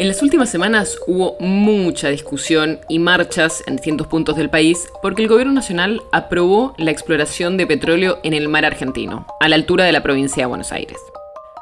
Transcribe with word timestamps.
En 0.00 0.08
las 0.08 0.22
últimas 0.22 0.48
semanas 0.48 0.98
hubo 1.06 1.36
mucha 1.40 2.08
discusión 2.08 2.80
y 2.88 2.98
marchas 2.98 3.62
en 3.66 3.76
distintos 3.76 4.06
puntos 4.06 4.34
del 4.34 4.48
país 4.48 4.88
porque 5.02 5.20
el 5.20 5.28
gobierno 5.28 5.52
nacional 5.52 6.00
aprobó 6.10 6.74
la 6.78 6.90
exploración 6.90 7.58
de 7.58 7.66
petróleo 7.66 8.18
en 8.22 8.32
el 8.32 8.48
mar 8.48 8.64
argentino, 8.64 9.26
a 9.40 9.48
la 9.50 9.56
altura 9.56 9.84
de 9.84 9.92
la 9.92 10.02
provincia 10.02 10.42
de 10.42 10.46
Buenos 10.46 10.72
Aires. 10.72 10.96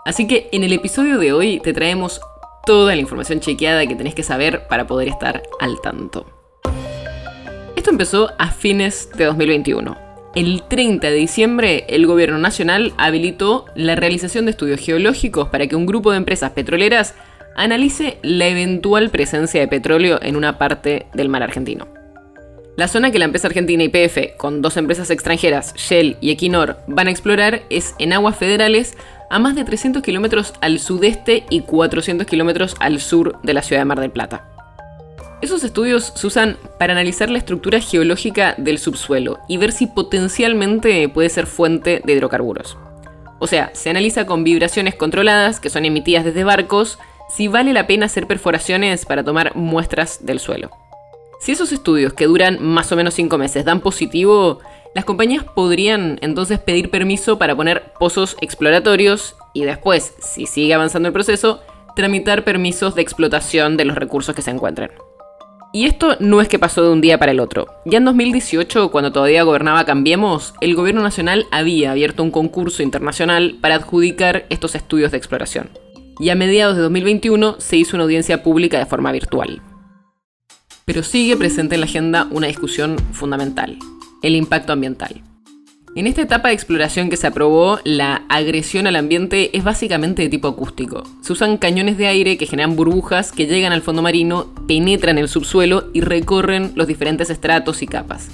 Así 0.04 0.28
que 0.28 0.48
en 0.52 0.62
el 0.62 0.72
episodio 0.72 1.18
de 1.18 1.32
hoy 1.32 1.58
te 1.58 1.72
traemos 1.72 2.20
toda 2.64 2.94
la 2.94 3.00
información 3.00 3.40
chequeada 3.40 3.84
que 3.88 3.96
tenés 3.96 4.14
que 4.14 4.22
saber 4.22 4.68
para 4.68 4.86
poder 4.86 5.08
estar 5.08 5.42
al 5.58 5.80
tanto. 5.80 6.24
Esto 7.74 7.90
empezó 7.90 8.30
a 8.38 8.52
fines 8.52 9.10
de 9.16 9.24
2021. 9.24 9.98
El 10.36 10.62
30 10.62 11.08
de 11.08 11.16
diciembre, 11.16 11.86
el 11.88 12.06
gobierno 12.06 12.38
nacional 12.38 12.94
habilitó 12.98 13.64
la 13.74 13.96
realización 13.96 14.44
de 14.44 14.52
estudios 14.52 14.78
geológicos 14.78 15.48
para 15.48 15.66
que 15.66 15.74
un 15.74 15.86
grupo 15.86 16.12
de 16.12 16.18
empresas 16.18 16.52
petroleras 16.52 17.16
analice 17.58 18.18
la 18.22 18.46
eventual 18.46 19.10
presencia 19.10 19.60
de 19.60 19.68
petróleo 19.68 20.20
en 20.22 20.36
una 20.36 20.58
parte 20.58 21.06
del 21.12 21.28
mar 21.28 21.42
argentino. 21.42 21.88
La 22.76 22.86
zona 22.86 23.10
que 23.10 23.18
la 23.18 23.24
empresa 23.24 23.48
argentina 23.48 23.82
YPF, 23.82 24.36
con 24.36 24.62
dos 24.62 24.76
empresas 24.76 25.10
extranjeras, 25.10 25.74
Shell 25.74 26.16
y 26.20 26.30
Equinor, 26.30 26.78
van 26.86 27.08
a 27.08 27.10
explorar 27.10 27.62
es 27.68 27.96
en 27.98 28.12
aguas 28.12 28.36
federales 28.36 28.96
a 29.30 29.40
más 29.40 29.56
de 29.56 29.64
300 29.64 30.00
kilómetros 30.04 30.54
al 30.60 30.78
sudeste 30.78 31.44
y 31.50 31.62
400 31.62 32.28
kilómetros 32.28 32.76
al 32.78 33.00
sur 33.00 33.36
de 33.42 33.52
la 33.52 33.62
ciudad 33.62 33.80
de 33.80 33.86
Mar 33.86 33.98
del 33.98 34.12
Plata. 34.12 34.44
Esos 35.42 35.64
estudios 35.64 36.12
se 36.14 36.26
usan 36.28 36.56
para 36.78 36.92
analizar 36.92 37.28
la 37.28 37.38
estructura 37.38 37.80
geológica 37.80 38.54
del 38.56 38.78
subsuelo 38.78 39.40
y 39.48 39.56
ver 39.56 39.72
si 39.72 39.88
potencialmente 39.88 41.08
puede 41.08 41.28
ser 41.28 41.48
fuente 41.48 42.00
de 42.04 42.12
hidrocarburos. 42.12 42.76
O 43.40 43.48
sea, 43.48 43.70
se 43.72 43.90
analiza 43.90 44.26
con 44.26 44.44
vibraciones 44.44 44.94
controladas 44.94 45.58
que 45.58 45.70
son 45.70 45.84
emitidas 45.84 46.24
desde 46.24 46.44
barcos 46.44 46.98
si 47.28 47.48
vale 47.48 47.72
la 47.72 47.86
pena 47.86 48.06
hacer 48.06 48.26
perforaciones 48.26 49.04
para 49.04 49.24
tomar 49.24 49.54
muestras 49.54 50.24
del 50.24 50.40
suelo. 50.40 50.70
Si 51.40 51.52
esos 51.52 51.70
estudios 51.72 52.12
que 52.12 52.26
duran 52.26 52.58
más 52.60 52.90
o 52.90 52.96
menos 52.96 53.14
5 53.14 53.38
meses 53.38 53.64
dan 53.64 53.80
positivo, 53.80 54.58
las 54.94 55.04
compañías 55.04 55.44
podrían 55.44 56.18
entonces 56.22 56.58
pedir 56.58 56.90
permiso 56.90 57.38
para 57.38 57.54
poner 57.54 57.92
pozos 57.98 58.36
exploratorios 58.40 59.36
y 59.54 59.64
después, 59.64 60.14
si 60.18 60.46
sigue 60.46 60.74
avanzando 60.74 61.08
el 61.08 61.12
proceso, 61.12 61.60
tramitar 61.94 62.44
permisos 62.44 62.94
de 62.94 63.02
explotación 63.02 63.76
de 63.76 63.84
los 63.84 63.96
recursos 63.96 64.34
que 64.34 64.42
se 64.42 64.50
encuentren. 64.50 64.90
Y 65.72 65.84
esto 65.84 66.16
no 66.18 66.40
es 66.40 66.48
que 66.48 66.58
pasó 66.58 66.82
de 66.82 66.90
un 66.90 67.02
día 67.02 67.18
para 67.18 67.32
el 67.32 67.40
otro. 67.40 67.66
Ya 67.84 67.98
en 67.98 68.06
2018, 68.06 68.90
cuando 68.90 69.12
todavía 69.12 69.42
gobernaba 69.42 69.84
Cambiemos, 69.84 70.54
el 70.62 70.74
gobierno 70.74 71.02
nacional 71.02 71.46
había 71.50 71.90
abierto 71.90 72.22
un 72.22 72.30
concurso 72.30 72.82
internacional 72.82 73.58
para 73.60 73.74
adjudicar 73.74 74.46
estos 74.48 74.74
estudios 74.74 75.10
de 75.10 75.18
exploración 75.18 75.68
y 76.18 76.30
a 76.30 76.34
mediados 76.34 76.76
de 76.76 76.82
2021 76.82 77.56
se 77.58 77.76
hizo 77.76 77.96
una 77.96 78.04
audiencia 78.04 78.42
pública 78.42 78.78
de 78.78 78.86
forma 78.86 79.12
virtual. 79.12 79.62
Pero 80.84 81.02
sigue 81.02 81.36
presente 81.36 81.74
en 81.74 81.82
la 81.82 81.86
agenda 81.86 82.28
una 82.30 82.46
discusión 82.46 82.96
fundamental, 83.12 83.78
el 84.22 84.34
impacto 84.34 84.72
ambiental. 84.72 85.22
En 85.94 86.06
esta 86.06 86.22
etapa 86.22 86.48
de 86.48 86.54
exploración 86.54 87.10
que 87.10 87.16
se 87.16 87.26
aprobó, 87.26 87.80
la 87.82 88.22
agresión 88.28 88.86
al 88.86 88.96
ambiente 88.96 89.56
es 89.56 89.64
básicamente 89.64 90.22
de 90.22 90.28
tipo 90.28 90.46
acústico. 90.46 91.02
Se 91.22 91.32
usan 91.32 91.56
cañones 91.56 91.98
de 91.98 92.06
aire 92.06 92.36
que 92.36 92.46
generan 92.46 92.76
burbujas 92.76 93.32
que 93.32 93.46
llegan 93.46 93.72
al 93.72 93.82
fondo 93.82 94.02
marino, 94.02 94.46
penetran 94.68 95.18
el 95.18 95.28
subsuelo 95.28 95.90
y 95.94 96.02
recorren 96.02 96.72
los 96.76 96.86
diferentes 96.86 97.30
estratos 97.30 97.82
y 97.82 97.86
capas. 97.86 98.28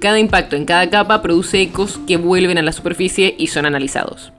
Cada 0.00 0.18
impacto 0.18 0.56
en 0.56 0.64
cada 0.64 0.90
capa 0.90 1.22
produce 1.22 1.60
ecos 1.62 2.00
que 2.06 2.16
vuelven 2.16 2.58
a 2.58 2.62
la 2.62 2.72
superficie 2.72 3.34
y 3.38 3.46
son 3.46 3.66
analizados. 3.66 4.32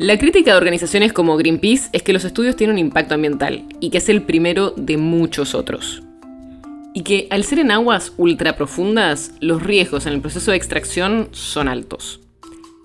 La 0.00 0.16
crítica 0.16 0.52
de 0.52 0.56
organizaciones 0.56 1.12
como 1.12 1.36
Greenpeace 1.36 1.90
es 1.92 2.02
que 2.02 2.14
los 2.14 2.24
estudios 2.24 2.56
tienen 2.56 2.76
un 2.76 2.78
impacto 2.78 3.12
ambiental 3.12 3.66
y 3.80 3.90
que 3.90 3.98
es 3.98 4.08
el 4.08 4.22
primero 4.22 4.72
de 4.74 4.96
muchos 4.96 5.54
otros. 5.54 6.02
Y 6.94 7.02
que 7.02 7.26
al 7.28 7.44
ser 7.44 7.58
en 7.58 7.70
aguas 7.70 8.14
ultraprofundas, 8.16 9.32
los 9.40 9.62
riesgos 9.62 10.06
en 10.06 10.14
el 10.14 10.22
proceso 10.22 10.52
de 10.52 10.56
extracción 10.56 11.28
son 11.32 11.68
altos. 11.68 12.20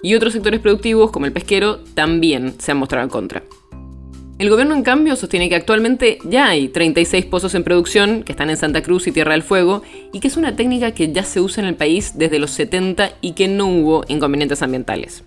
Y 0.03 0.13
otros 0.13 0.33
sectores 0.33 0.59
productivos, 0.59 1.09
como 1.09 1.25
el 1.25 1.31
pesquero, 1.31 1.79
también 1.93 2.55
se 2.57 2.73
han 2.73 2.79
mostrado 2.79 3.05
en 3.05 3.09
contra. 3.09 3.43
El 4.37 4.49
gobierno, 4.49 4.75
en 4.75 4.83
cambio, 4.83 5.15
sostiene 5.15 5.47
que 5.47 5.55
actualmente 5.55 6.19
ya 6.25 6.49
hay 6.49 6.67
36 6.67 7.27
pozos 7.27 7.55
en 7.55 7.63
producción 7.63 8.23
que 8.23 8.33
están 8.33 8.49
en 8.49 8.57
Santa 8.57 8.83
Cruz 8.83 9.07
y 9.07 9.13
Tierra 9.13 9.31
del 9.31 9.43
Fuego 9.43 9.83
y 10.11 10.19
que 10.19 10.27
es 10.27 10.35
una 10.35 10.57
técnica 10.57 10.91
que 10.91 11.13
ya 11.13 11.23
se 11.23 11.39
usa 11.39 11.63
en 11.63 11.69
el 11.69 11.75
país 11.75 12.17
desde 12.17 12.39
los 12.39 12.51
70 12.51 13.13
y 13.21 13.31
que 13.31 13.47
no 13.47 13.67
hubo 13.67 14.03
inconvenientes 14.09 14.61
ambientales. 14.61 15.23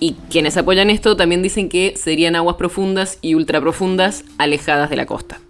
Y 0.00 0.14
quienes 0.30 0.56
apoyan 0.56 0.90
esto 0.90 1.16
también 1.16 1.42
dicen 1.42 1.68
que 1.68 1.94
serían 1.96 2.36
aguas 2.36 2.56
profundas 2.56 3.18
y 3.20 3.34
ultraprofundas 3.34 4.24
alejadas 4.38 4.90
de 4.90 4.96
la 4.96 5.06
costa. 5.06 5.40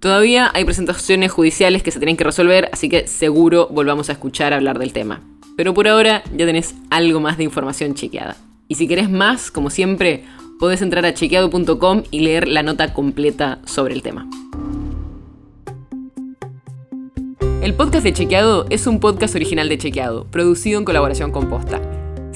Todavía 0.00 0.50
hay 0.54 0.64
presentaciones 0.64 1.32
judiciales 1.32 1.82
que 1.82 1.90
se 1.90 1.98
tienen 1.98 2.16
que 2.16 2.24
resolver, 2.24 2.70
así 2.72 2.88
que 2.88 3.06
seguro 3.08 3.68
volvamos 3.68 4.08
a 4.08 4.12
escuchar 4.12 4.52
hablar 4.52 4.78
del 4.78 4.92
tema. 4.92 5.22
Pero 5.56 5.74
por 5.74 5.88
ahora 5.88 6.22
ya 6.36 6.46
tenés 6.46 6.74
algo 6.88 7.18
más 7.18 7.36
de 7.36 7.44
información 7.44 7.94
chequeada. 7.94 8.36
Y 8.68 8.76
si 8.76 8.86
querés 8.86 9.10
más, 9.10 9.50
como 9.50 9.70
siempre, 9.70 10.24
podés 10.60 10.82
entrar 10.82 11.04
a 11.04 11.14
chequeado.com 11.14 12.04
y 12.10 12.20
leer 12.20 12.46
la 12.46 12.62
nota 12.62 12.92
completa 12.92 13.58
sobre 13.64 13.94
el 13.94 14.02
tema. 14.02 14.28
El 17.60 17.74
podcast 17.74 18.04
de 18.04 18.12
Chequeado 18.12 18.66
es 18.70 18.86
un 18.86 19.00
podcast 19.00 19.34
original 19.34 19.68
de 19.68 19.78
Chequeado, 19.78 20.26
producido 20.30 20.78
en 20.78 20.84
colaboración 20.84 21.32
con 21.32 21.48
Posta. 21.50 21.82